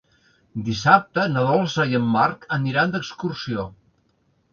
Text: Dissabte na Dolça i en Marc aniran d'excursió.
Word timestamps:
Dissabte 0.69 1.25
na 1.33 1.43
Dolça 1.49 1.85
i 1.91 1.97
en 1.99 2.07
Marc 2.13 2.47
aniran 2.57 2.95
d'excursió. 2.95 3.67